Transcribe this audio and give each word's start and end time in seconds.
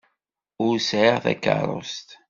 Ur 0.65 0.75
sɛiɣ 0.87 1.17
takeṛṛust. 1.23 2.07